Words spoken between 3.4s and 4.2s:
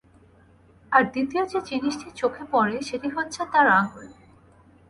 তার আঙ্গুল।